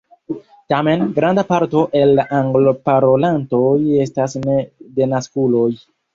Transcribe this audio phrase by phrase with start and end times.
[0.73, 3.61] Tamen, granda parto el la Anglo-parolantoj
[4.09, 5.71] estas ne-denaskuloj.